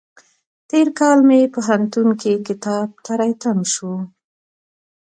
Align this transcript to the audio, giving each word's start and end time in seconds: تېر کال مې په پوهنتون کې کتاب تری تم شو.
تېر 0.69 0.87
کال 0.99 1.19
مې 1.27 1.39
په 1.45 1.49
پوهنتون 1.53 2.09
کې 2.21 2.33
کتاب 2.47 2.87
تری 3.05 3.31
تم 3.41 3.59
شو. 3.73 3.93